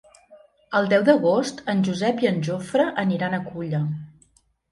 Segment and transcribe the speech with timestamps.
[0.79, 3.83] El deu d'agost en Josep i en Jofre aniran a Culla.